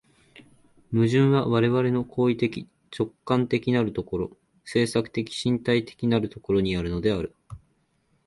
[0.89, 2.67] 矛盾は我々の行為的
[2.97, 4.35] 直観的なる所、
[4.65, 7.35] 制作的身体的なる所にあるのである。